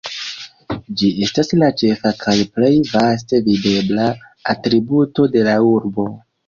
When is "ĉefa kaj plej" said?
1.83-2.73